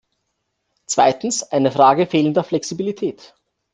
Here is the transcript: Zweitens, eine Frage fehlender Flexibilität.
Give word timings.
Zweitens, 0.87 1.43
eine 1.43 1.71
Frage 1.71 2.07
fehlender 2.07 2.43
Flexibilität. 2.43 3.35